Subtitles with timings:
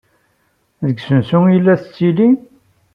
[0.85, 2.29] Deg usensu i la tettili?